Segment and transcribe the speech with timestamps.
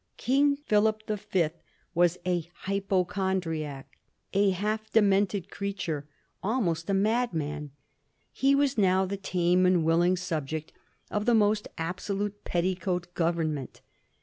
[0.17, 1.61] King Philip the Fifth
[1.93, 3.99] was a hypochondriac,
[4.33, 6.07] a half demented creature,
[6.41, 7.69] almost a madman.
[8.31, 10.73] He was now the tame and willing subject
[11.11, 13.81] of the most absolute petticoat government.